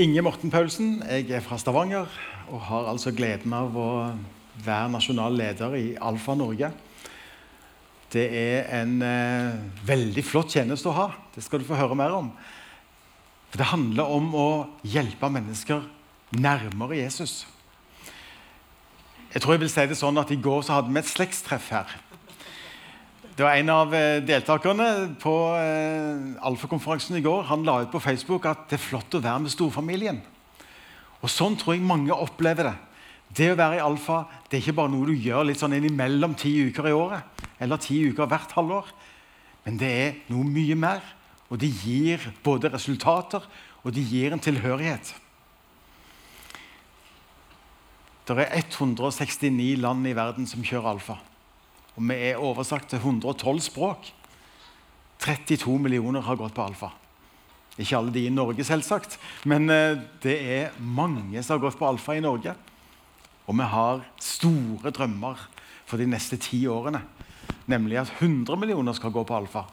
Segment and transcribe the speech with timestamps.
[0.00, 1.02] Inge Morten Paulsen.
[1.04, 2.08] Jeg er fra Stavanger
[2.48, 3.88] og har altså gleden av å
[4.64, 6.70] være nasjonal leder i Alfa Norge.
[8.08, 11.06] Det er en eh, veldig flott tjeneste å ha.
[11.34, 12.30] Det skal du få høre mer om.
[13.50, 14.48] For Det handler om å
[14.88, 15.84] hjelpe mennesker
[16.32, 17.42] nærmere Jesus.
[19.34, 21.68] Jeg tror jeg vil si det sånn at I går så hadde vi et slektstreff
[21.76, 21.92] her.
[23.36, 28.02] Det var En av eh, deltakerne på eh, Alfa-konferansen i går han la ut på
[28.02, 30.18] Facebook at det er flott å være med storfamilien.
[31.20, 32.74] Og Sånn tror jeg mange opplever det.
[33.30, 36.34] Det å være i Alfa det er ikke bare noe du gjør litt sånn innimellom
[36.34, 38.90] ti uker i året, eller ti uker hvert halvår.
[39.62, 41.04] Men det er noe mye mer,
[41.46, 43.46] og det gir både resultater
[43.84, 45.14] og det gir en tilhørighet.
[48.26, 51.20] Det er 169 land i verden som kjører Alfa.
[52.00, 54.06] Og vi er oversatt til 112 språk.
[55.20, 56.88] 32 millioner har gått på alfa.
[57.76, 59.18] Ikke alle de i Norge, selvsagt,
[59.48, 62.54] men eh, det er mange som har gått på alfa i Norge.
[63.44, 65.44] Og vi har store drømmer
[65.84, 67.02] for de neste ti årene.
[67.68, 69.66] Nemlig at 100 millioner skal gå på alfa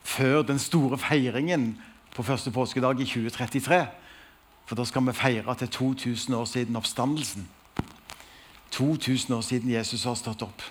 [0.00, 1.74] før den store feiringen
[2.16, 3.80] på første påskedag i 2033.
[4.66, 7.46] For da skal vi feire til 2000 år siden oppstandelsen.
[8.74, 10.64] 2000 år siden Jesus har stått opp.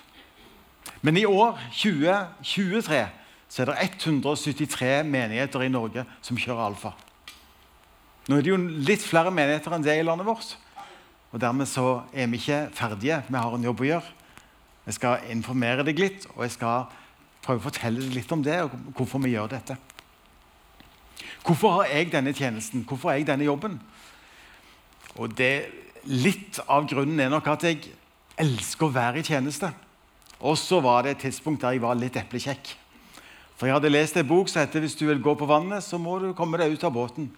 [1.00, 3.00] Men i år 2023
[3.50, 6.92] så er det 173 menigheter i Norge som kjører alfa.
[8.28, 10.54] Nå er det jo litt flere menigheter enn det i landet vårt.
[11.30, 13.22] Og Dermed så er vi ikke ferdige.
[13.28, 14.16] Vi har en jobb å gjøre.
[14.86, 16.88] Jeg skal informere deg litt, og jeg skal
[17.44, 19.76] prøve å fortelle deg litt om det og hvorfor vi gjør dette.
[21.44, 22.84] Hvorfor har jeg denne tjenesten?
[22.86, 23.78] Hvorfor har jeg denne jobben?
[25.16, 25.70] Og det,
[26.08, 27.90] Litt av grunnen er nok at jeg
[28.40, 29.68] elsker å være i tjeneste.
[30.40, 32.72] Og så var det et tidspunkt der jeg var litt eplekjekk.
[33.60, 35.98] For jeg hadde lest en bok som heter 'Hvis du vil gå på vannet, så
[35.98, 37.28] må du komme deg ut av båten'.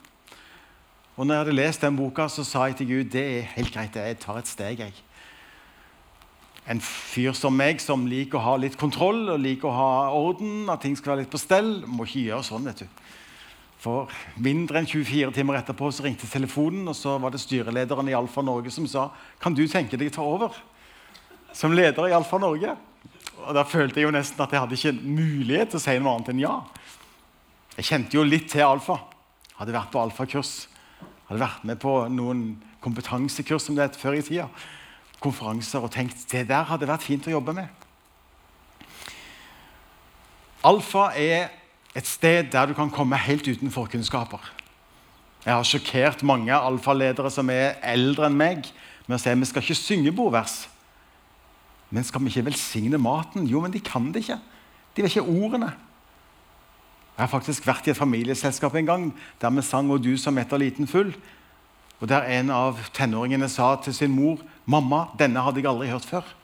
[1.17, 3.73] Og når jeg hadde lest den boka, så sa jeg til Gud det er helt
[3.75, 4.79] greit, jeg tar et steg.
[4.79, 4.93] jeg.
[6.67, 10.71] En fyr som meg, som liker å ha litt kontroll og liker å ha orden,
[10.71, 12.65] at ting skal være litt på stell, må ikke gjøre sånn.
[12.65, 12.87] vet du.
[13.79, 18.15] For mindre enn 24 timer etterpå så ringte telefonen, og så var det styrelederen i
[18.15, 19.11] Alfa Norge som sa
[19.41, 20.55] kan du tenke deg å ta over
[21.53, 22.77] som leder i Alfa Norge.
[23.43, 26.15] Og Da følte jeg jo nesten at jeg hadde ikke mulighet til å si noe
[26.17, 26.57] annet enn ja.
[27.77, 28.99] Jeg kjente jo litt til alfa.
[29.59, 30.53] Hadde vært på alfakurs.
[31.29, 32.45] Hadde vært med på noen
[32.83, 34.49] kompetansekurs som det het før i tida.
[35.23, 37.69] Konferanser og tenkt det der hadde vært fint å jobbe med.
[40.67, 41.51] Alfa er
[41.97, 44.43] et sted der du kan komme helt uten forkunnskaper.
[45.43, 48.69] Jeg har sjokkert mange alfaledere som er eldre enn meg,
[49.09, 50.69] med å si at vi skal ikke synge bordvers.
[51.93, 53.45] Men skal vi ikke velsigne maten?
[53.47, 54.39] Jo, men de kan det ikke.
[54.97, 55.73] De vet ikke ordene.
[57.13, 60.39] Jeg har faktisk vært i et familieselskap en gang der vi sang 'Og du som
[60.39, 61.15] etter liten full'.
[62.01, 66.07] Og Der en av tenåringene sa til sin mor 'Mamma, denne hadde jeg aldri hørt
[66.07, 66.35] før'.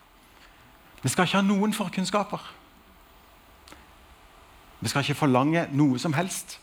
[1.03, 2.55] Vi skal ikke ha noen forkunnskaper.
[4.81, 6.61] Vi skal ikke forlange noe som helst.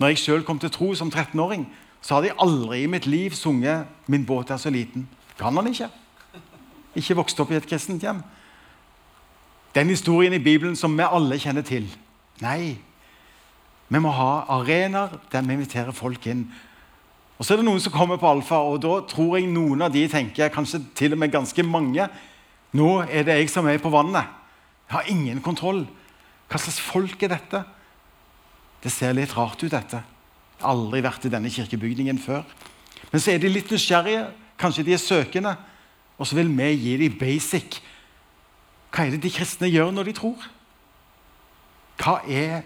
[0.00, 1.68] Når jeg sjøl kom til tro som 13-åring,
[2.02, 5.06] så hadde jeg aldri i mitt liv sunget 'Min båt er så liten'.
[5.38, 5.88] Kan han ikke?
[6.96, 8.22] Ikke vokste opp i et kristent hjem.
[9.74, 11.88] Den historien i Bibelen som vi alle kjenner til.
[12.42, 12.76] Nei.
[13.88, 16.46] Vi må ha arenaer der vi inviterer folk inn.
[17.38, 19.92] Og Så er det noen som kommer på alfa, og da tror jeg noen av
[19.92, 22.08] de tenker, kanskje til og med ganske mange
[22.74, 24.26] Nå er det jeg som er på vannet.
[24.88, 25.84] Jeg har ingen kontroll.
[26.50, 27.60] Hva slags folk er dette?
[28.82, 30.00] Det ser litt rart ut, dette.
[30.02, 32.42] Jeg har aldri vært i denne kirkebygningen før.
[33.12, 34.24] Men så er de litt nysgjerrige.
[34.58, 35.54] Kanskje de er søkende.
[36.18, 37.80] Og så vil vi gi dem basic.
[38.94, 40.44] Hva er det de kristne gjør når de tror?
[41.98, 42.62] Hva er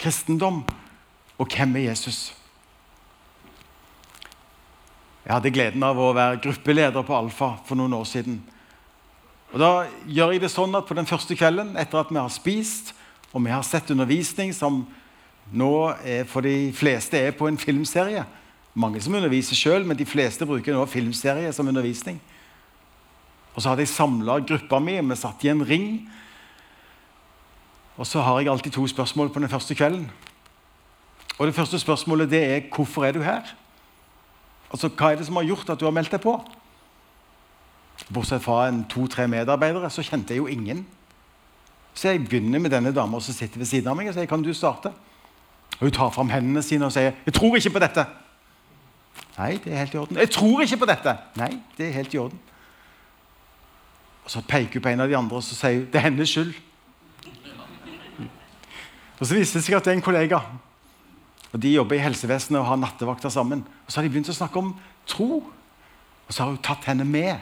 [0.00, 0.62] kristendom,
[1.38, 2.30] og hvem er Jesus?
[5.24, 8.40] Jeg hadde gleden av å være gruppeleder på Alfa for noen år siden.
[9.52, 12.30] Og Da gjør jeg det sånn at på den første kvelden, etter at vi har
[12.30, 12.94] spist
[13.32, 14.84] og vi har sett undervisning som
[15.50, 15.74] nå
[16.06, 18.24] er, for de fleste er på en filmserie
[18.74, 22.20] Mange som underviser sjøl, men de fleste bruker nå filmserie som undervisning.
[23.54, 25.86] Og så hadde jeg samla gruppa mi, vi satt i en ring.
[27.98, 30.10] Og så har jeg alltid to spørsmål på den første kvelden.
[31.38, 33.42] Og Det første spørsmålet det er hvorfor er du her?
[34.70, 36.36] Altså, Hva er det som har gjort at du har meldt deg på?
[38.12, 40.86] Bortsett fra en to-tre medarbeidere, så kjente jeg jo ingen.
[41.94, 44.42] Så jeg begynner med denne dama som sitter ved siden av meg og sier kan
[44.42, 44.92] du starte?
[45.80, 48.06] Og Hun tar fram hendene sine og sier jeg tror ikke på dette.
[49.38, 50.16] Nei, det er helt i orden.
[50.16, 51.16] Jeg tror ikke på dette.
[51.36, 52.38] Nei, det er helt i orden.
[54.24, 56.08] Og Så peker hun på en av de andre og så sier hun, det er
[56.08, 56.54] hennes skyld.
[59.20, 60.40] Og Så viser det seg at det er en kollega.
[61.52, 63.64] og De jobber i helsevesenet og har nattevakter sammen.
[63.86, 64.74] Og Så har de begynt å snakke om
[65.06, 65.44] tro.
[66.28, 67.36] Og så har hun tatt henne med.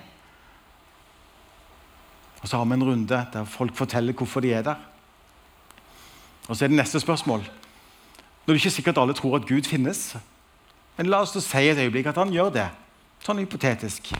[2.42, 4.76] Og Så har vi en runde der folk forteller hvorfor de er der.
[6.48, 7.40] Og Så er det neste spørsmål.
[7.40, 10.16] Nå er det ikke sikkert alle tror at Gud finnes.
[10.96, 12.68] Men la oss si et øyeblikk at han gjør det.
[13.22, 14.14] Sånn hypotetisk.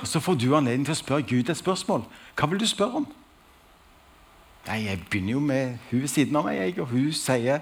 [0.00, 2.04] Og Så får du anledning til å spørre Gud et spørsmål.
[2.38, 3.06] Hva vil du spørre om?
[4.66, 7.60] Nei, Jeg begynner jo med hun ved siden av meg, og hun sier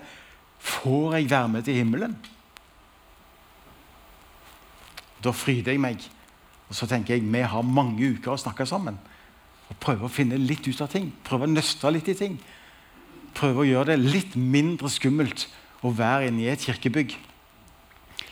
[0.62, 2.17] Får jeg være med til himmelen?
[5.25, 6.05] Da fryder jeg meg.
[6.69, 8.99] Og så tenker jeg vi har mange uker å snakke sammen.
[9.70, 11.11] Og prøve å finne litt ut av ting.
[11.26, 12.38] Prøve å nøste litt i ting.
[13.35, 15.49] Prøve å gjøre det litt mindre skummelt
[15.82, 17.17] å være inne i et kirkebygg.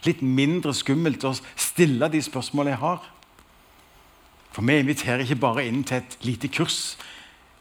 [0.06, 3.10] Litt mindre skummelt å stille de spørsmålene jeg har.
[4.50, 6.96] For vi inviterer ikke bare inn til et lite kurs.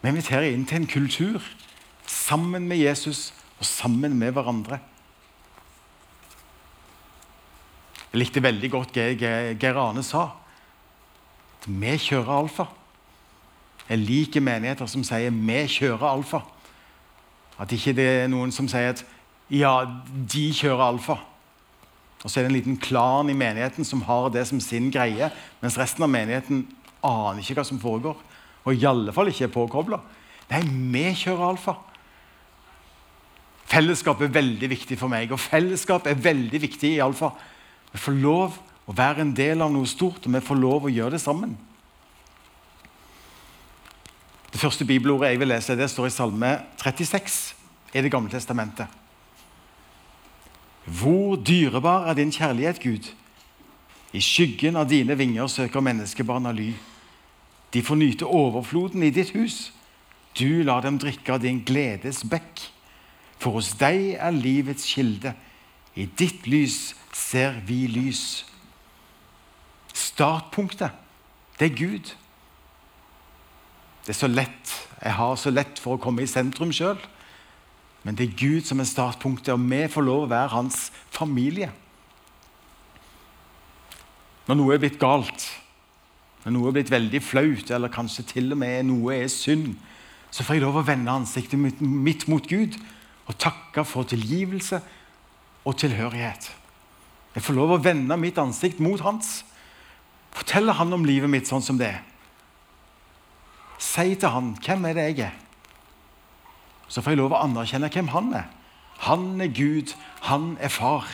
[0.01, 1.44] Vi inviterer inn til en kultur
[2.09, 4.80] sammen med Jesus og sammen med hverandre.
[8.09, 10.31] Jeg likte veldig godt Geir Arne sa.
[11.59, 12.65] At vi kjører alfa.
[13.89, 16.41] Jeg liker menigheter som sier 'vi kjører alfa'.
[17.59, 19.06] At ikke det er noen som sier at
[19.50, 19.86] 'ja,
[20.33, 21.19] de kjører alfa'.
[22.24, 25.31] Og så er det en liten klan i menigheten som har det som sin greie,
[25.62, 26.68] mens resten av menigheten
[27.06, 28.18] aner ikke hva som foregår.
[28.66, 30.01] Og i alle fall ikke er påkobla.
[30.50, 31.75] Nei, vi kjører alfa.
[33.69, 37.30] Fellesskap er veldig viktig for meg, og fellesskap er veldig viktig i alfa.
[37.94, 38.57] Vi får lov
[38.90, 41.54] å være en del av noe stort, og vi får lov å gjøre det sammen.
[44.50, 46.50] Det første bibelordet jeg vil lese, det står i Salme
[46.81, 47.38] 36
[47.94, 48.90] i Det gamle testamentet.
[50.90, 53.12] Hvor dyrebar er din kjærlighet, Gud?
[54.14, 56.72] I skyggen av dine vinger søker menneskebarna ly.
[57.74, 59.70] De får nyte overfloden i ditt hus.
[60.38, 62.64] Du lar dem drikke av din gledes bekk.
[63.40, 65.36] For hos deg er livets kilde.
[65.94, 68.46] I ditt lys ser vi lys.
[69.94, 70.96] Startpunktet,
[71.60, 72.12] det er Gud.
[74.06, 74.74] Det er så lett.
[75.04, 76.98] Jeg har så lett for å komme i sentrum sjøl.
[78.04, 81.70] Men det er Gud som er startpunktet, og vi får lov å være hans familie.
[84.50, 85.44] Når noe er blitt galt,
[86.42, 89.75] når noe er blitt veldig flaut, eller kanskje til og med noe er synd,
[90.34, 92.78] så får jeg lov å vende ansiktet mitt mot Gud
[93.30, 94.80] og takke for tilgivelse
[95.69, 96.50] og tilhørighet.
[97.36, 99.44] Jeg får lov å vende mitt ansikt mot hans.
[100.34, 102.01] Fortelle han om livet mitt sånn som det er.
[103.78, 105.36] Si til han hvem er det jeg er.
[106.90, 108.50] Så får jeg lov å anerkjenne hvem han er.
[109.06, 109.94] Han er Gud,
[110.25, 111.06] han er far.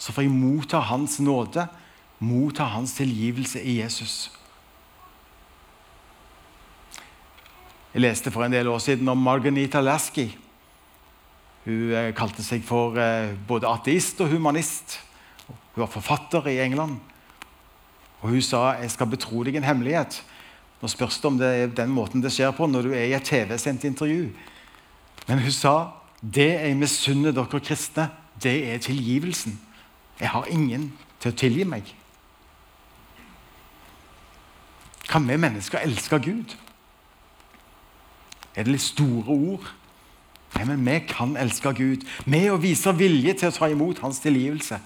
[0.00, 1.68] Så får jeg motta hans nåde,
[2.18, 4.30] motta hans tilgivelse i Jesus.
[7.94, 10.28] Jeg leste for en del år siden om Marganita Lasky.
[11.64, 14.98] Hun eh, kalte seg for eh, både ateist og humanist.
[15.48, 16.98] Hun var forfatter i England.
[18.20, 20.20] Og Hun sa jeg skal betro deg en hemmelighet.
[20.82, 23.16] Nå spørs det om det er den måten det skjer på når du er i
[23.16, 24.28] et TV-sendt intervju.
[25.26, 25.74] Men hun sa
[26.22, 28.08] det jeg misunner dere kristne,
[28.42, 29.58] det er tilgivelsen.
[30.20, 30.92] Jeg har ingen
[31.22, 31.94] til å tilgi meg.
[35.08, 36.56] Kan vi mennesker elske Gud?
[38.54, 39.70] Er det litt store ord?
[40.56, 44.20] Nei, men vi kan elske Gud med å vise vilje til å ta imot hans
[44.24, 44.80] tilgivelse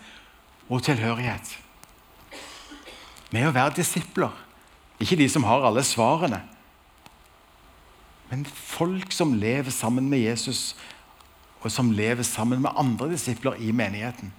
[0.68, 1.56] og tilhørighet.
[3.32, 4.34] Med å være disipler.
[5.02, 6.42] Ikke de som har alle svarene,
[8.32, 10.76] men folk som lever sammen med Jesus,
[11.60, 14.32] og som lever sammen med andre disipler i menigheten.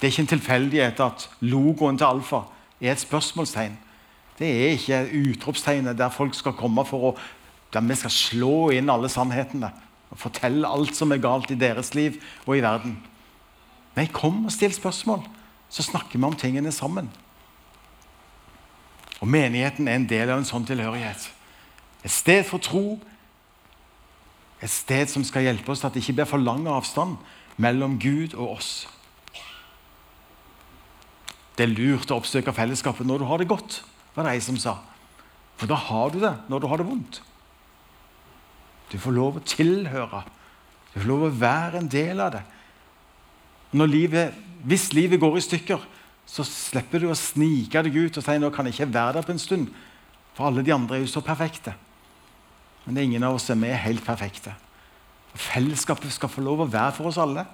[0.00, 2.40] Det er ikke en tilfeldighet at logoen til Alfa
[2.80, 3.76] er et spørsmålstegn.
[4.40, 7.14] Det er ikke utropstegnet der folk skal komme for å
[7.70, 9.70] der vi skal slå inn alle sannhetene
[10.10, 12.16] og fortelle alt som er galt i deres liv
[12.46, 12.96] og i verden.
[13.94, 15.22] Nei, kom og still spørsmål,
[15.70, 17.10] så snakker vi om tingene sammen.
[19.20, 21.28] Og Menigheten er en del av en sånn tilhørighet.
[22.02, 22.98] Et sted for tro.
[24.60, 27.20] Et sted som skal hjelpe oss til at det ikke blir for lang avstand
[27.60, 28.72] mellom Gud og oss.
[31.54, 33.82] Det er lurt å oppsøke fellesskapet når du har det godt,
[34.14, 34.76] var det ei som sa.
[35.60, 37.20] For da har du det når du har det vondt.
[38.90, 40.24] Du får lov å tilhøre.
[40.92, 42.42] Du får lov å være en del av det.
[43.70, 44.34] Livet,
[44.66, 45.84] hvis livet går i stykker,
[46.26, 49.26] så slipper du å snike deg ut og si nå kan jeg ikke være der
[49.26, 49.70] på en stund.
[50.34, 51.74] For alle de andre er jo så perfekte.
[52.84, 54.54] Men det er ingen av oss som er helt perfekte.
[55.34, 57.44] Fellesskapet skal få lov å være for oss alle.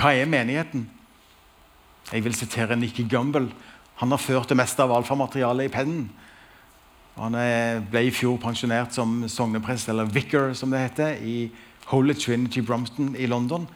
[0.00, 0.88] Hva er menigheten?
[2.12, 3.50] Jeg vil sitere Nikki Gumbel.
[4.00, 6.06] Han har ført det meste av alfamaterialet i pennen.
[7.20, 7.36] Han
[7.90, 11.50] ble i fjor pensjonert som sogneprest, eller vicar, som det heter, i
[11.90, 13.66] Holy Trinity Brompton i London,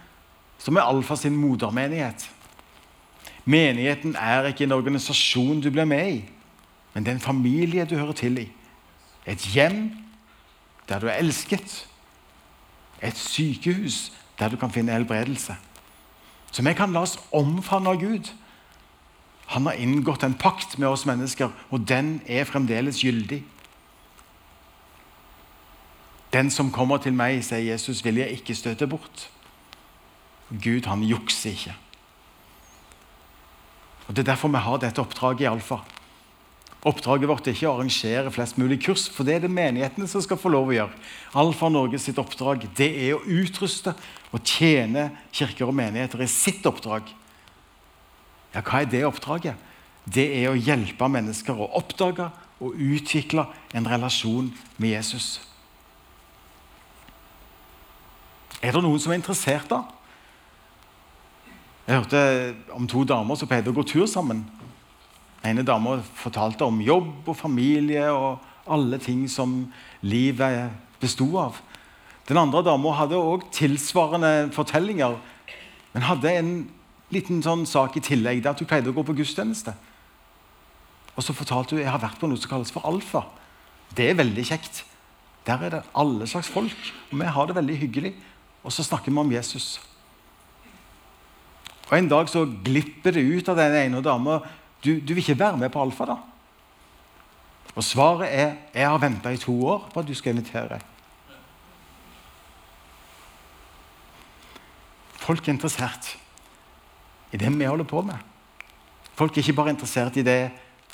[0.58, 2.28] som er Alfa sin modermenighet.
[3.44, 6.20] Menigheten er ikke en organisasjon du blir med i,
[6.94, 8.48] men det er en familie du hører til i.
[9.26, 9.90] Et hjem
[10.88, 11.86] der du er elsket.
[13.02, 15.56] Et sykehus der du kan finne helbredelse.
[16.54, 18.30] Så vi kan la oss omfavne av Gud.
[19.50, 23.42] Han har inngått en pakt med oss mennesker, og den er fremdeles gyldig.
[26.32, 29.28] Den som kommer til meg, sier Jesus, vil jeg ikke støte bort.
[30.50, 31.74] Gud, han jukser ikke.
[34.06, 35.82] Og Det er derfor vi har dette oppdraget i Alfa.
[36.84, 40.20] Oppdraget vårt er ikke å arrangere flest mulig kurs, for det er det menighetene som
[40.20, 40.98] skal få lov å gjøre.
[41.40, 43.94] Alfa Norge sitt oppdrag det er å utruste
[44.34, 47.08] og tjene kirker og menigheter i sitt oppdrag.
[48.52, 49.56] Ja, hva er det oppdraget?
[50.04, 52.28] Det er å hjelpe mennesker å oppdage
[52.60, 55.38] og utvikle en relasjon med Jesus.
[58.60, 59.82] Er det noen som er interessert, da?
[61.88, 62.20] Jeg hørte
[62.76, 64.44] om to damer som pleide å gå tur sammen
[65.44, 69.64] ene dama fortalte om jobb og familie og alle ting som
[70.04, 70.70] livet
[71.00, 71.58] besto av.
[72.28, 75.18] Den andre dama hadde òg tilsvarende fortellinger,
[75.92, 76.54] men hadde en
[77.12, 78.42] liten sånn sak i tillegg.
[78.42, 79.74] der at Hun pleide å gå på gudstjeneste.
[81.14, 83.26] Og så fortalte hun jeg har vært på noe som kalles for alfa.
[83.94, 84.84] Det er veldig kjekt.
[85.46, 86.76] Der er det alle slags folk,
[87.12, 88.14] og vi har det veldig hyggelig.
[88.64, 89.80] Og så snakker vi om Jesus.
[91.90, 94.40] Og En dag så glipper det ut av den ene dama
[94.84, 96.16] du, du, vil ikke være med på alfa, da?
[97.74, 100.78] Og svaret er jeg har venta i to år på at du skal invitere.
[105.24, 106.12] Folk er interessert
[107.32, 108.18] i det vi holder på med.
[109.14, 110.50] Folk er ikke bare interessert i det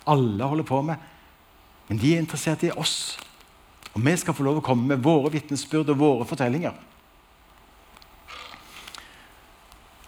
[0.06, 0.96] alle holder på med,
[1.88, 3.18] men de er interessert i oss.
[3.94, 6.76] Og vi skal få lov å komme med våre vitnesbyrd og våre fortellinger.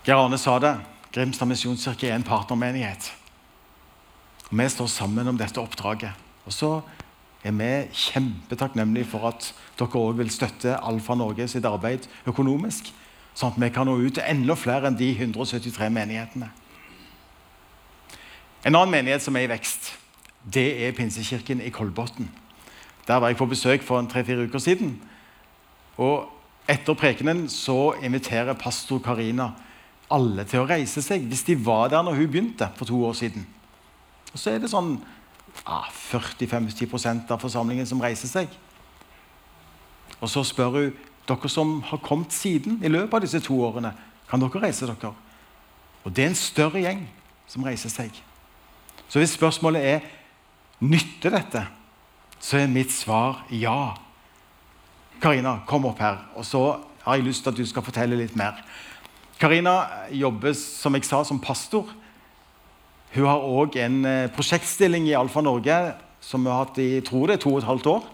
[0.07, 0.77] Geir Arne sa det.
[1.13, 3.11] Grimstad misjonskirke er en partnermenighet.
[4.53, 6.13] Og Vi står sammen om dette oppdraget.
[6.45, 6.81] Og så
[7.45, 9.47] er vi kjempetakknemlige for at
[9.79, 12.91] dere òg vil støtte Alfa Norge sitt arbeid økonomisk,
[13.35, 16.51] sånn at vi kan nå ut til enda flere enn de 173 menighetene.
[18.63, 19.95] En annen menighet som er i vekst,
[20.45, 22.29] det er Pinsekirken i Kolbotn.
[23.09, 24.99] Der var jeg på besøk for tre-fire uker siden.
[25.97, 26.29] Og
[26.69, 29.49] etter prekenen så inviterer pastor Karina
[30.13, 33.17] alle til å reise seg hvis de var der når hun begynte for to år
[33.17, 33.49] siden.
[34.33, 34.95] Og så er det sånn
[35.65, 38.53] ah, 40-50% av forsamlingen som reiser seg.
[40.21, 40.95] Og så spør hun
[41.29, 43.93] dere som har kommet siden i løpet av disse to årene,
[44.31, 45.13] kan dere reise dere?
[46.03, 47.05] Og det er en større gjeng
[47.51, 48.15] som reiser seg.
[49.09, 50.07] Så hvis spørsmålet er
[50.83, 51.67] nytter dette,
[52.43, 53.95] så er mitt svar ja.
[55.23, 56.25] Karina, kom opp her.
[56.35, 56.63] Og så
[57.05, 58.59] har jeg lyst til at du skal fortelle litt mer.
[59.39, 61.91] Karina jobber som jeg sa, som pastor
[63.13, 65.79] hun har òg en eh, prosjektstilling i Alfa Norge
[66.23, 68.05] som hun har hatt i tror det, to og et halvt år.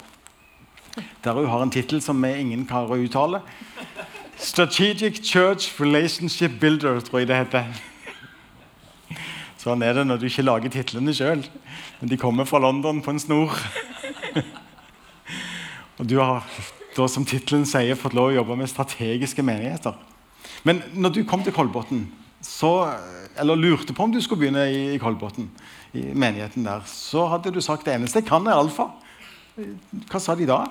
[1.23, 3.39] Der hun har en tittel som ingen klarer å uttale.
[4.39, 7.69] Strategic Church Relationship Builder, tror jeg det heter.
[9.59, 11.43] Sånn er det når du ikke lager titlene sjøl.
[11.99, 13.55] Men de kommer fra London på en snor.
[15.99, 16.47] Og du har
[16.95, 19.95] da, som tittelen sier, fått lov å jobbe med strategiske menigheter.
[20.67, 22.07] Men når du kom til Kolbotn,
[22.41, 22.71] så
[23.39, 25.49] eller lurte på om du skulle begynne i, i Kolbotn,
[25.95, 28.89] i menigheten der, så hadde du sagt det eneste jeg kan, er alfa.
[30.09, 30.63] Hva sa de da?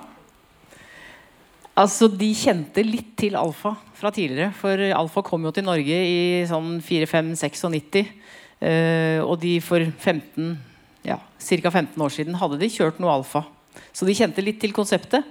[1.79, 4.51] Altså, De kjente litt til alfa fra tidligere.
[4.57, 8.09] For alfa kom jo til Norge i sånn 4-5-96.
[8.59, 10.49] Uh, og de for 15,
[11.07, 11.71] ja, ca.
[11.71, 13.45] 15 år siden hadde de kjørt noe alfa.
[13.95, 15.23] Så de kjente litt til konseptet.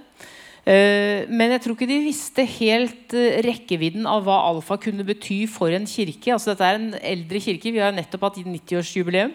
[0.69, 5.41] Eh, men jeg tror ikke de visste helt eh, rekkevidden av hva alfa kunne bety
[5.49, 6.33] for en kirke.
[6.35, 7.73] Altså Dette er en eldre kirke.
[7.73, 9.33] Vi har nettopp hatt 90-årsjubileum.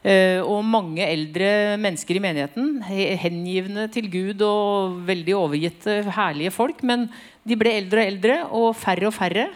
[0.00, 2.78] Eh, og mange eldre mennesker i menigheten.
[3.20, 6.80] Hengivne til Gud og veldig overgitte, herlige folk.
[6.86, 7.10] Men
[7.44, 9.50] de ble eldre og eldre, og færre og færre.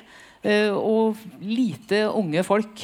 [0.44, 2.82] Og lite unge folk.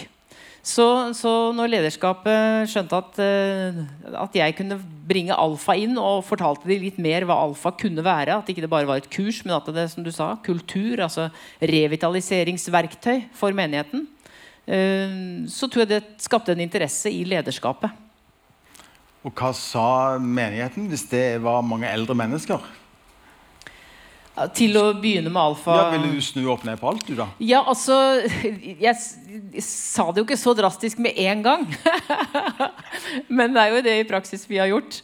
[0.64, 4.78] Så, så når lederskapet skjønte at, at, jeg kunne
[5.10, 8.72] bringe alfa inn, og fortalte de litt mer hva alfa kunne være, at ikke det
[8.72, 11.28] bare var et kurs, men at det som du sa, kultur, altså
[11.60, 14.06] revitaliseringsverktøy for menigheten,
[14.70, 15.18] uh,
[15.50, 18.06] så tror jeg det skapte en interesse i lederskapet.
[19.20, 22.62] Og hva sa menigheten hvis det var mange eldre mennesker?
[24.56, 27.26] Til å begynne med alfa Ja, Ville du snu opp ned på alt, du, da?
[27.42, 27.96] Ja, altså
[28.80, 28.96] Jeg
[29.64, 31.66] sa det jo ikke så drastisk med en gang.
[33.36, 35.00] Men det er jo det i praksis vi har gjort.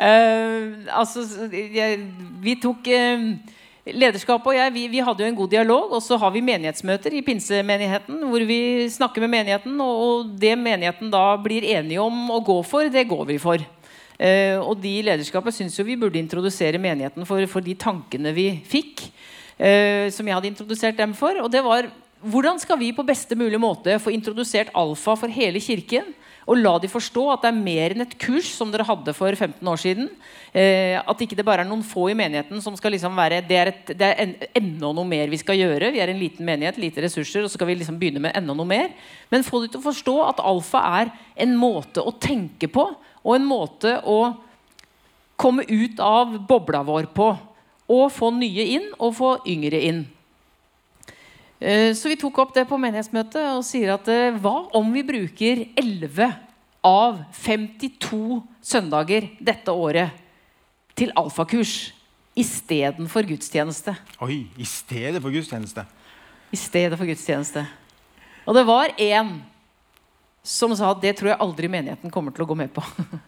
[0.00, 2.00] Uh, altså, jeg,
[2.42, 3.26] vi tok uh,
[3.90, 5.94] Lederskapet og jeg vi, vi hadde jo en god dialog.
[5.96, 8.60] Og så har vi menighetsmøter i pinsemenigheten hvor vi
[8.92, 9.76] snakker med menigheten.
[9.84, 13.68] Og, og det menigheten da blir enige om å gå for, det går vi for.
[14.20, 18.34] Eh, og de i lederskapet syns jo vi burde introdusere menigheten for, for de tankene
[18.36, 19.08] vi fikk.
[19.56, 21.40] eh, som jeg hadde introdusert dem for.
[21.40, 21.88] Og det var
[22.20, 26.10] hvordan skal vi på beste mulig måte få introdusert alfa for hele kirken?
[26.50, 29.32] Og la de forstå at det er mer enn et kurs som dere hadde for
[29.32, 30.08] 15 år siden.
[30.52, 33.56] Eh, at ikke det bare er noen få i menigheten som skal liksom være Det
[33.56, 35.92] er, et, det er en, enda noe mer vi skal gjøre.
[35.94, 38.56] Vi er en liten menighet, lite ressurser, og så skal vi liksom begynne med enda
[38.56, 38.90] noe mer.
[39.30, 42.88] Men få de til å forstå at alfa er en måte å tenke på,
[43.24, 44.20] og en måte å
[45.40, 47.30] komme ut av bobla vår på.
[47.90, 50.04] Og få nye inn, og få yngre inn.
[51.60, 55.02] Eh, Så vi tok opp det på menighetsmøtet og sier at eh, hva om vi
[55.04, 56.30] bruker 11
[56.86, 60.14] av 52 søndager dette året
[60.96, 61.90] til alfakurs
[62.38, 63.96] istedenfor gudstjeneste?
[64.24, 65.84] Oi, I stedet for gudstjeneste.
[66.50, 67.66] I stedet for gudstjeneste.
[68.46, 69.40] Og det var én
[70.42, 72.84] som sa at det tror jeg aldri menigheten kommer til å gå med på.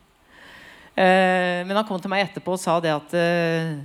[0.92, 3.78] Eh, Men han kom til meg etterpå og sa det at, eh,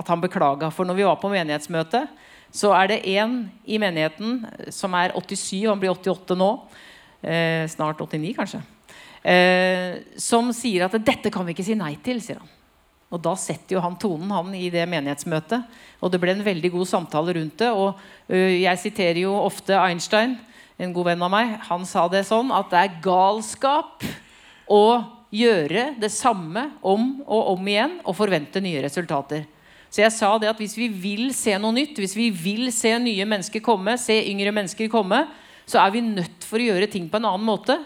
[0.00, 0.70] at han beklaga.
[0.72, 2.06] For når vi var på menighetsmøte,
[2.48, 6.48] så er det én i menigheten som er 87, og han blir 88 nå.
[7.20, 8.62] eh, Snart 89, kanskje.
[10.16, 12.48] Som sier at 'dette kan vi ikke si nei til', sier han.
[13.12, 15.68] Og da setter jo han tonen han i det menighetsmøtet.
[16.00, 17.68] Og det ble en veldig god samtale rundt det.
[17.68, 17.92] Og
[18.32, 20.38] jeg siterer jo ofte Einstein,
[20.78, 21.58] en god venn av meg.
[21.68, 24.06] Han sa det sånn at det er galskap
[24.70, 24.82] å
[25.34, 29.44] gjøre det samme om og om igjen og forvente nye resultater.
[29.88, 32.92] Så jeg sa det at hvis vi vil se noe nytt, hvis vi vil se
[33.00, 35.24] nye mennesker komme, se yngre mennesker komme,
[35.68, 37.76] så er vi nødt for å gjøre ting på en annen måte.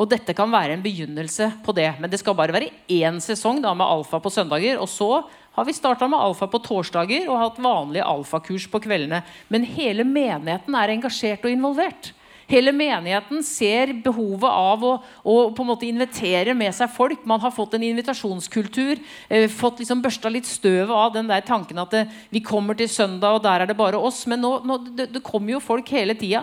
[0.00, 1.88] Og dette kan være en begynnelse på det.
[2.00, 4.78] Men det skal bare være én sesong da, med alfa på søndager.
[4.80, 5.10] Og så
[5.56, 9.20] har vi starta med alfa på torsdager og hatt vanlige alfakurs på kveldene.
[9.52, 12.12] Men hele menigheten er engasjert og involvert.
[12.50, 17.22] Hele menigheten ser behovet av å, å på en måte invitere med seg folk.
[17.28, 18.98] Man har fått en invitasjonskultur.
[19.28, 22.02] Eh, fått liksom børsta litt støvet av den der tanken at det,
[22.34, 24.24] vi kommer til søndag, og der er det bare oss.
[24.30, 26.42] Men nå, nå, det, det kommer jo folk hele tida.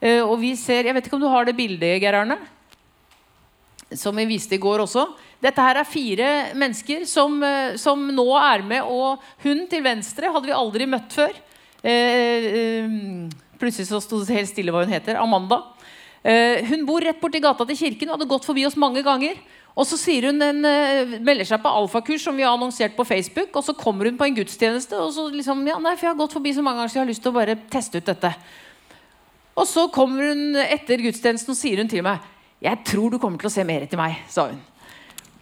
[0.00, 2.40] Eh, og vi ser, Jeg vet ikke om du har det bildet, Geir Arne?
[3.96, 5.06] som vi viste i går også.
[5.42, 8.82] Dette her er fire mennesker som, eh, som nå er med.
[8.82, 11.34] Og hun til venstre hadde vi aldri møtt før.
[11.82, 13.28] Eh, eh,
[13.62, 15.18] plutselig så sto det helt stille hva hun heter.
[15.22, 15.62] Amanda.
[16.22, 19.38] Eh, hun bor rett borti gata til kirken og hadde gått forbi oss mange ganger.
[19.72, 23.06] Og så sier hun en, eh, melder seg på alfakurs som vi har annonsert på
[23.06, 23.54] Facebook.
[23.56, 24.98] Og så kommer hun på en gudstjeneste.
[25.00, 27.04] Og så liksom, ja, nei, for jeg har gått forbi så mange ganger så jeg
[27.06, 28.34] har lyst til å bare teste ut dette.
[29.56, 32.20] Og så kommer hun etter gudstjenesten og sier hun til meg
[32.62, 34.60] Jeg tror du kommer til å se mer etter meg, sa hun.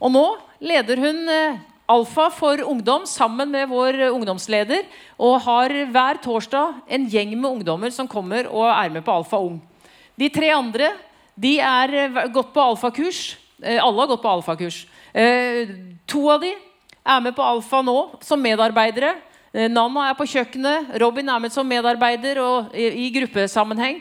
[0.01, 0.25] Og nå
[0.65, 1.59] leder hun eh,
[1.91, 4.87] Alfa for ungdom sammen med vår ungdomsleder.
[5.19, 9.41] Og har hver torsdag en gjeng med ungdommer som kommer og er med på Alfa
[9.43, 9.59] Ung.
[10.15, 10.93] De tre andre
[11.41, 13.37] de er eh, gått på alfakurs.
[13.63, 14.85] Eh, alle har gått på alfakurs.
[15.13, 15.73] Eh,
[16.07, 19.17] to av de er med på Alfa nå som medarbeidere.
[19.51, 20.93] Nanna er på kjøkkenet.
[21.03, 23.97] Robin er med som medarbeider og i gruppesammenheng.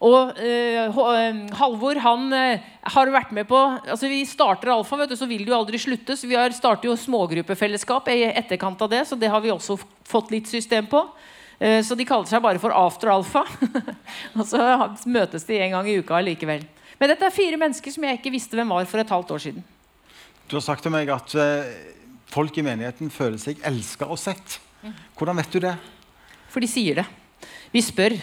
[0.00, 5.12] Og eh, eh, Halvor han eh, har vært med på altså Vi starter Alfa, vet
[5.12, 6.16] du, så vil det jo aldri slutte.
[6.16, 9.76] Så vi har starter jo smågruppefellesskap i etterkant av det, så det har vi også
[10.08, 11.04] fått litt system på.
[11.60, 13.44] Eh, så de kaller seg bare for After Alfa.
[14.38, 14.64] og så
[15.04, 16.64] møtes de en gang i uka likevel.
[17.00, 19.46] Men dette er fire mennesker som jeg ikke visste hvem var for et halvt år
[19.50, 19.68] siden.
[20.48, 21.32] Du har sagt til meg at
[22.32, 24.58] folk i menigheten føler seg elska og sett.
[25.16, 25.76] Hvordan vet du det?
[26.50, 27.06] For de sier det.
[27.70, 28.16] Vi spør.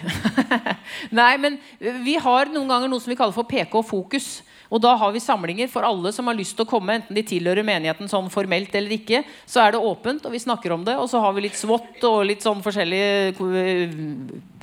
[1.20, 1.56] Nei, men
[2.04, 4.30] vi har noen ganger noe som vi kaller for PK Fokus.
[4.68, 7.24] Og da har vi samlinger for alle som har lyst til å komme, enten de
[7.24, 9.22] tilhører menigheten sånn formelt eller ikke.
[9.48, 10.98] Så er det åpent, og vi snakker om det.
[11.00, 13.38] Og så har vi litt SWOT og litt sånn forskjellige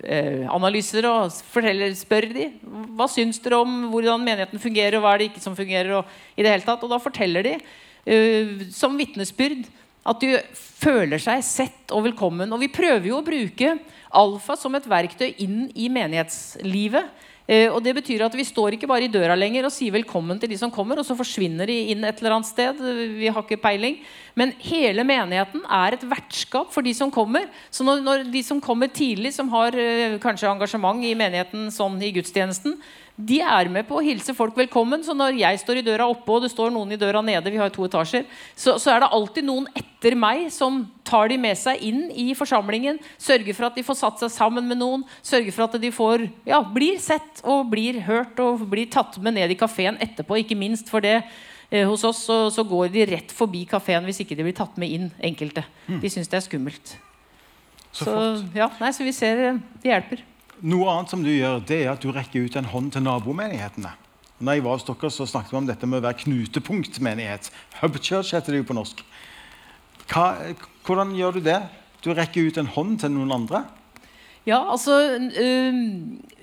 [0.05, 1.09] eh, analyser.
[1.09, 2.51] Og spør de
[2.99, 5.95] hva syns dere om hvordan menigheten fungerer, og hva er det ikke som fungerer.
[6.03, 6.85] Og, i det hele tatt.
[6.85, 9.65] og da forteller de uh, som vitnesbyrd
[10.05, 10.37] at de
[10.85, 12.51] føler seg sett og velkommen.
[12.53, 13.79] Og vi prøver jo å bruke
[14.15, 17.13] alfa som et verktøy inn i menighetslivet.
[17.45, 20.39] Eh, og det betyr at Vi står ikke bare i døra lenger og sier velkommen
[20.41, 22.81] til de som kommer, og så forsvinner de inn et eller annet sted.
[23.19, 23.99] Vi har ikke peiling.
[24.35, 27.51] Men hele menigheten er et vertskap for de som kommer.
[27.71, 32.01] Så når, når de som kommer tidlig, som har eh, kanskje engasjement i menigheten sånn
[32.01, 32.79] i gudstjenesten,
[33.15, 35.05] de er med på å hilse folk velkommen.
[35.07, 37.61] Så når jeg står i døra oppe, og det står noen i døra nede, vi
[37.61, 38.27] har to etasjer,
[38.59, 42.33] så, så er det alltid noen etter meg som tar de med seg inn i
[42.35, 42.99] forsamlingen.
[43.23, 45.07] Sørger for at de får satt seg sammen med noen.
[45.23, 49.39] Sørger for at de får, ja, blir sett og blir hørt og blir tatt med
[49.39, 50.43] ned i kafeen etterpå.
[50.43, 51.21] Ikke minst for det.
[51.71, 54.75] Eh, hos oss så, så, går de rett forbi kafeen hvis ikke de blir tatt
[54.81, 55.09] med inn.
[55.23, 55.63] enkelte.
[55.87, 56.03] Mm.
[56.03, 56.99] De syns det er skummelt.
[57.95, 58.21] Så, så,
[58.59, 60.31] ja, nei, så vi ser eh, det hjelper.
[60.63, 63.91] Noe annet som du gjør, det er at du rekker ut en hånd til nabomenighetene.
[64.45, 67.51] Når jeg var hos dere, så snakket vi om dette med å være knutepunktmenighet.
[67.81, 69.03] Hub church heter det jo på norsk.
[70.11, 70.27] Hva,
[70.87, 71.59] hvordan gjør du det?
[72.05, 73.65] Du rekker ut en hånd til noen andre?
[74.45, 75.77] Ja, altså øh,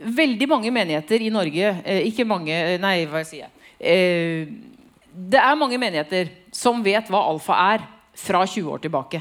[0.02, 3.52] Veldig mange menigheter i Norge øh, Ikke mange Nei, hva sier jeg?
[3.78, 4.71] Uh,
[5.12, 7.86] det er mange menigheter som vet hva alfa er
[8.17, 9.19] fra 20 år tilbake.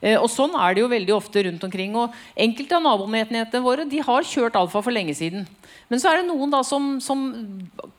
[0.00, 1.96] Eh, og Sånn er det jo veldig ofte rundt omkring.
[1.96, 5.46] og Enkelte av nabomenighetene våre de har kjørt alfa for lenge siden.
[5.88, 7.24] Men så er det noen da som, som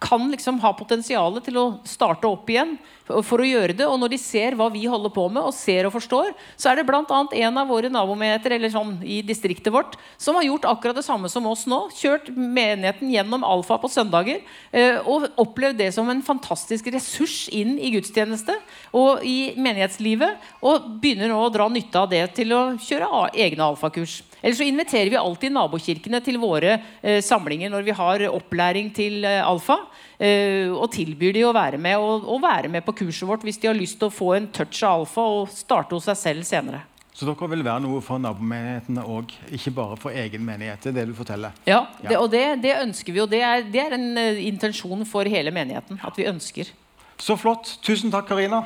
[0.01, 2.77] kan liksom ha potensialet til å starte opp igjen
[3.25, 3.87] for å gjøre det.
[3.89, 6.79] Og når de ser hva vi holder på med, og ser og forstår, så er
[6.79, 7.01] det bl.a.
[7.01, 11.31] en av våre nabometer eller sånn, i distriktet vårt som har gjort akkurat det samme
[11.31, 11.81] som oss nå.
[11.97, 14.43] Kjørt menigheten gjennom alfa på søndager.
[14.71, 18.55] Eh, og opplevd det som en fantastisk ressurs inn i gudstjeneste
[18.95, 20.49] og i menighetslivet.
[20.61, 24.21] Og begynner nå å dra nytte av det til å kjøre egne alfakurs.
[24.41, 29.25] Eller så inviterer vi alltid nabokirkene til våre eh, samlinger når vi har opplæring til
[29.27, 29.79] eh, alfa.
[30.19, 33.59] Eh, og tilbyr de å være med og, og, være med på kurset vårt hvis
[33.61, 36.47] de har lyst til å få en touch av alfa og starte hos seg selv
[36.47, 36.85] senere.
[37.19, 40.79] Så dere vil være noe for nabomenighetene òg, ikke bare for egen menighet?
[40.85, 41.55] Det er det du forteller?
[41.67, 43.19] Ja, det, og det, det, ønsker vi.
[43.19, 45.99] Og det er, det er en uh, intensjon for hele menigheten.
[45.99, 46.71] At vi ønsker.
[47.19, 47.73] Så flott.
[47.83, 48.61] Tusen takk, Karina.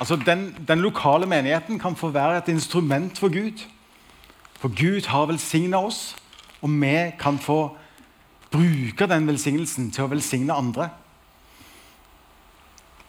[0.00, 3.66] Altså, den, den, lokale menigheten kan få være et instrument for Gud.
[4.60, 6.16] For Gud har velsigna oss,
[6.62, 7.76] og vi kan få
[8.50, 10.88] bruke den velsignelsen til å velsigne andre.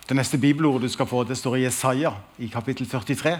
[0.09, 3.37] Det neste bibelordet du skal få, det står i Jesaja i kapittel 43.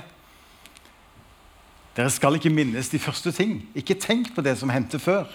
[1.97, 3.57] Dere skal ikke minnes de første ting.
[3.75, 5.27] Ikke tenk på det som hendte før.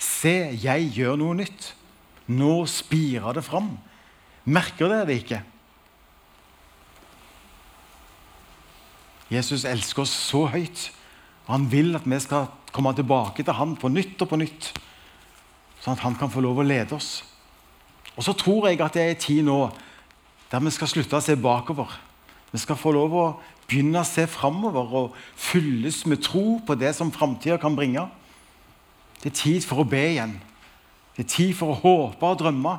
[0.00, 1.74] Se, jeg gjør noe nytt.
[2.32, 3.74] Nå spirer det fram.
[4.48, 5.42] Merker dere det ikke?
[9.32, 10.90] Jesus elsker oss så høyt.
[11.46, 14.70] Og han vil at vi skal komme tilbake til han på nytt og på nytt.
[15.80, 17.20] Sånn at han kan få lov å lede oss.
[18.16, 19.60] Og så tror jeg at det er en tid nå
[20.50, 21.90] der vi skal slutte å se bakover.
[22.52, 23.26] Vi skal få lov å
[23.66, 28.06] begynne å se framover og fylles med tro på det som framtida kan bringe.
[29.22, 30.36] Det er tid for å be igjen.
[31.16, 32.76] Det er tid for å håpe og drømme.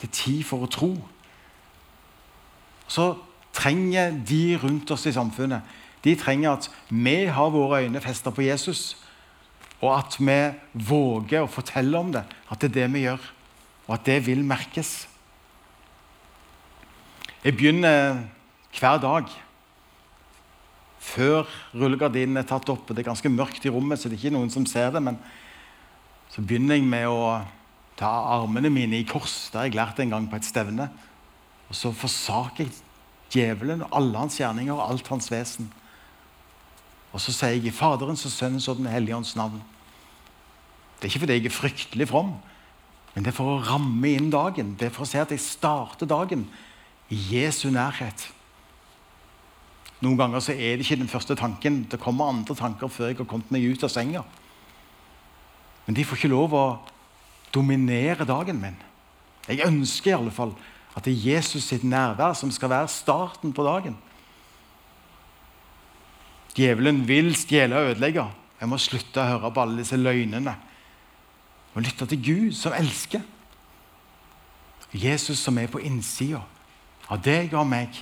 [0.00, 0.90] Det er tid for å tro.
[2.86, 3.14] Så
[3.56, 5.64] trenger de rundt oss i samfunnet.
[6.04, 8.94] De trenger at vi har våre øyne festa på Jesus,
[9.80, 10.38] og at vi
[10.88, 12.24] våger å fortelle om det.
[12.50, 13.24] At det er det vi gjør,
[13.86, 15.08] og at det vil merkes.
[17.44, 18.22] Jeg begynner
[18.76, 19.28] hver dag
[21.06, 22.88] før rullegardinen er tatt opp.
[22.88, 25.02] og Det er ganske mørkt i rommet, så det er ikke noen som ser det.
[25.02, 25.20] Men
[26.32, 27.44] så begynner jeg med å
[27.96, 29.46] ta armene mine i kors.
[29.52, 30.88] Det har jeg lært en gang på et stevne.
[31.70, 32.74] Og så forsaker jeg
[33.32, 35.70] djevelen og alle hans gjerninger og alt hans vesen.
[37.12, 39.62] Og så sier jeg i Faderens og Sønnens og Den hellige ånds navn.
[40.96, 42.36] Det er ikke fordi jeg er fryktelig from,
[43.14, 44.74] men det er for å ramme inn dagen.
[44.76, 46.44] Det er for å se at jeg starter dagen
[47.12, 48.26] i Jesu nærhet.
[50.04, 51.84] Noen ganger så er det ikke den første tanken.
[51.88, 54.24] Det kommer andre tanker før jeg har kommet meg ut av senga.
[55.86, 56.66] Men de får ikke lov å
[57.54, 58.76] dominere dagen min.
[59.48, 60.52] Jeg ønsker i alle fall
[60.96, 63.96] at det er Jesus sitt nærvær som skal være starten på dagen.
[66.56, 68.24] Djevelen vil stjele og ødelegge.
[68.60, 70.54] Jeg må slutte å høre på alle disse løgnene.
[71.76, 73.20] Og lytte til Gud, som elsker.
[74.96, 76.40] Jesus som er på innsida
[77.12, 77.92] av deg og meg.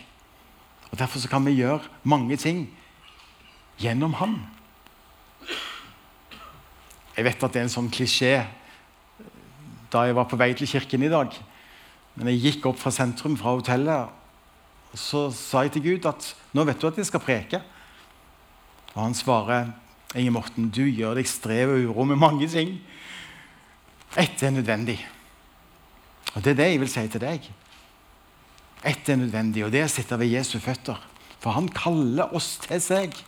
[0.93, 2.69] Og Derfor kan vi gjøre mange ting
[3.83, 4.37] gjennom Han.
[7.17, 8.37] Jeg vet at det er en sånn klisjé
[9.91, 11.35] da jeg var på vei til kirken i dag.
[12.15, 14.13] Men jeg gikk opp fra sentrum, fra hotellet,
[14.95, 17.59] og så sa jeg til Gud at nå vet du at jeg skal preke.
[18.95, 19.73] Og han svarer,
[20.15, 22.77] Inger Morten, du gjør deg strev og uro med mange ting.
[24.15, 25.01] Ett er nødvendig.
[26.37, 27.49] Og det er det jeg vil si til deg.
[28.87, 31.01] Ett er nødvendig, og det er å sitte ved Jesu føtter.
[31.43, 33.19] For han kaller oss til seg.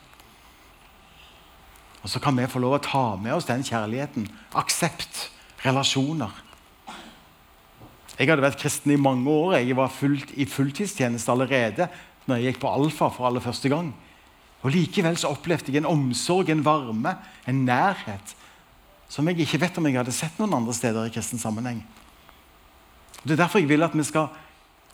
[2.05, 4.29] Og så kan vi få lov å ta med oss den kjærligheten.
[4.55, 5.27] Aksept,
[5.65, 6.31] relasjoner.
[8.17, 9.59] Jeg hadde vært kristen i mange år.
[9.61, 11.89] Jeg var fullt, i fulltidstjeneste allerede
[12.27, 13.93] når jeg gikk på Alfa for aller første gang.
[14.65, 17.13] Og Likevel så opplevde jeg en omsorg, en varme,
[17.47, 18.35] en nærhet
[19.13, 21.79] som jeg ikke vet om jeg hadde sett noen andre steder i kristen sammenheng.
[23.23, 24.33] Det er derfor jeg vil at vi skal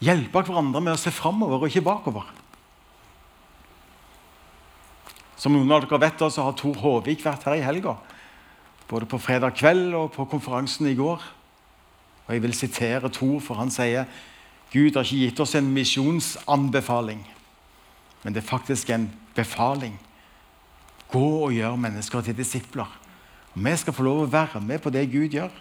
[0.03, 2.27] hjelpe hverandre med å se framover og ikke bakover.
[5.41, 7.97] Som noen av dere vet, så har Tor Håvik vært her i helga.
[8.91, 11.25] Både på fredag kveld og på konferansen i går.
[12.27, 14.07] Og Jeg vil sitere Tor, for han sier
[14.73, 17.21] Gud har ikke gitt oss en misjonsanbefaling,
[18.23, 19.99] men det er faktisk en befaling.
[21.13, 22.89] Gå og gjør mennesker til disipler.
[23.53, 25.53] Og Vi skal få lov å være med på det Gud gjør.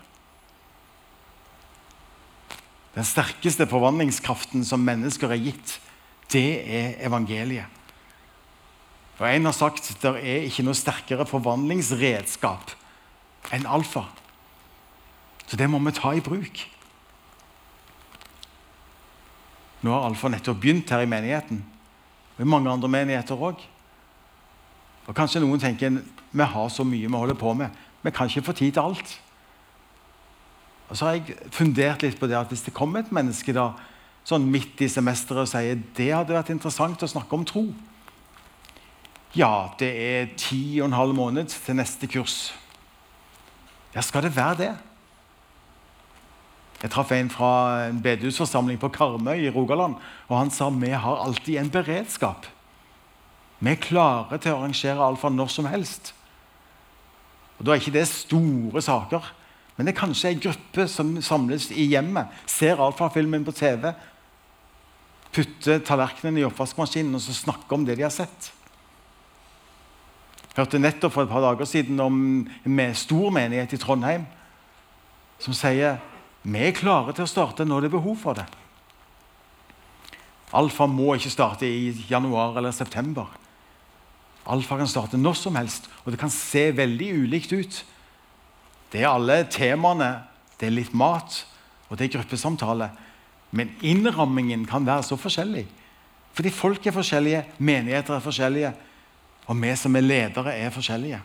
[2.95, 5.77] Den sterkeste forvandlingskraften som mennesker er gitt,
[6.31, 7.67] det er evangeliet.
[9.19, 12.73] Og En har sagt at det er ikke noe sterkere forvandlingsredskap
[13.53, 14.07] enn alfa.
[15.51, 16.61] Så det må vi ta i bruk.
[19.83, 21.57] Nå har Alfa nettopp begynt her i menigheten,
[22.37, 23.59] og i mange andre menigheter òg.
[25.09, 25.97] Og Kanskje noen tenker
[26.31, 27.67] vi har så mye vi holder på med.
[27.99, 29.11] Vi kan ikke få tid til alt.
[30.87, 33.73] Og så har jeg fundert litt på det at Hvis det kommer et menneske da,
[34.23, 37.65] sånn midt i semesteret og sier det hadde vært interessant å snakke om tro
[39.35, 42.53] Ja, det er ti og en halv måned til neste kurs.
[43.95, 44.71] Ja, skal det være det?
[46.81, 47.51] Jeg traff en fra
[47.89, 49.95] en bedehusforsamling på Karmøy i Rogaland.
[50.27, 52.47] og Han sa vi har alltid en beredskap.
[53.59, 56.13] Vi er klare til å arrangere alfa når som helst.
[57.59, 59.21] Og Da er ikke det store saker.
[59.77, 63.93] Men det er kanskje ei gruppe som samles i hjemmet, ser alfafilmen på TV,
[65.31, 68.51] putter tallerkenene i oppvaskmaskinen og så snakker om det de har sett.
[70.51, 72.15] Jeg hørte nettopp for et par dager siden om
[72.65, 74.25] en stor menighet i Trondheim
[75.39, 76.01] som sier
[76.41, 78.47] vi er klare til å starte når det er behov for det.
[80.57, 83.29] Alfa må ikke starte i januar eller september.
[84.51, 87.77] Alfa kan starte når som helst, og det kan se veldig ulikt ut.
[88.91, 90.11] Det er alle temaene.
[90.59, 91.39] Det er litt mat,
[91.89, 92.91] og det er gruppesamtale.
[93.51, 95.65] Men innrammingen kan være så forskjellig.
[96.37, 98.73] Fordi folk er forskjellige, menigheter er forskjellige,
[99.49, 101.21] og vi som er ledere, er forskjellige.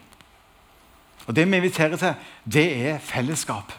[1.27, 3.73] Og Det vi inviterer til, det er fellesskap.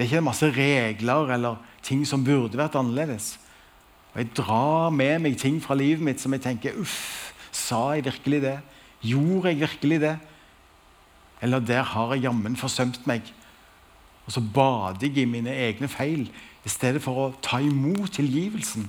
[0.00, 3.34] Det er ikke masse regler eller ting som burde vært annerledes.
[4.14, 8.06] Og Jeg drar med meg ting fra livet mitt som jeg tenker Uff, sa jeg
[8.06, 8.54] virkelig det?
[9.04, 10.14] Gjorde jeg virkelig det?
[11.44, 13.28] Eller der har jeg jammen forsømt meg.
[14.24, 16.30] Og så bader jeg i mine egne feil
[16.64, 18.86] i stedet for å ta imot tilgivelsen.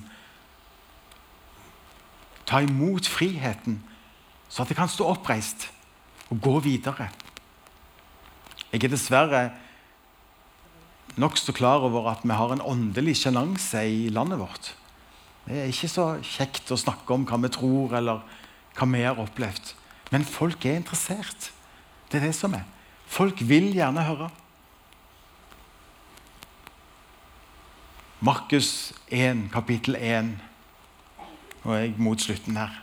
[2.48, 3.82] Ta imot friheten,
[4.48, 5.68] så at jeg kan stå oppreist
[6.30, 7.10] og gå videre.
[8.72, 9.42] Jeg er dessverre
[11.20, 14.72] nokså klar over at vi har en åndelig sjenanse i landet vårt.
[15.46, 18.22] Det er ikke så kjekt å snakke om hva vi tror, eller
[18.76, 19.74] hva vi har opplevd.
[20.12, 21.50] Men folk er interessert.
[22.10, 22.64] Det er det som er.
[23.06, 24.30] Folk vil gjerne høre.
[28.22, 30.36] Markus 1, kapittel 1.
[31.64, 32.76] Nå er jeg mot slutten her.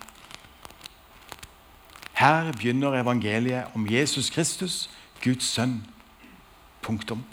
[2.19, 4.89] Her begynner evangeliet om Jesus Kristus,
[5.23, 5.79] Guds sønn.
[6.83, 7.23] Punktum.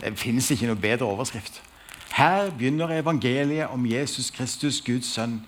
[0.00, 1.60] Det finnes ikke noe bedre overskrift.
[2.14, 5.40] Her begynner evangeliet om Jesus Kristus, Guds sønn.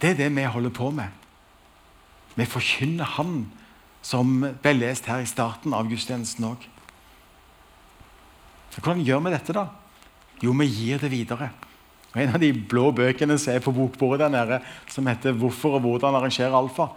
[0.00, 1.10] Det er det vi holder på med.
[2.34, 3.46] Vi forkynner Han
[4.04, 6.66] som ble lest her i starten av gudstjenesten òg.
[8.74, 9.68] Hvordan gjør vi dette, da?
[10.42, 11.48] Jo, vi gir det videre.
[12.12, 15.74] Og En av de blå bøkene som er på bokbordet der nede, som heter 'Hvorfor
[15.74, 16.94] og hvordan arrangere alfa',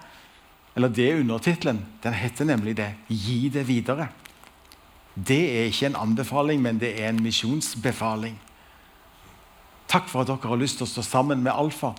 [0.75, 4.07] eller det er undertittelen, den heter nemlig det 'Gi det videre'.
[5.17, 8.37] Det er ikke en anbefaling, men det er en misjonsbefaling.
[9.87, 11.93] Takk for at dere har lyst til å stå sammen med Alfa.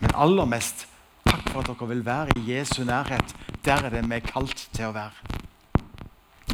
[0.00, 0.86] Men aller mest
[1.26, 3.34] takk for at dere vil være i Jesu nærhet
[3.66, 5.34] der er det vi er kalt til å være.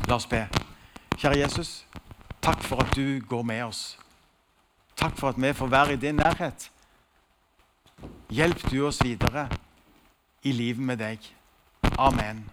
[0.09, 0.47] La oss be.
[1.21, 1.85] Kjære Jesus,
[2.41, 3.83] takk for at du går med oss.
[4.97, 6.71] Takk for at vi får være i din nærhet.
[8.33, 9.49] Hjelp du oss videre
[10.43, 11.33] i livet med deg.
[11.99, 12.47] Amen.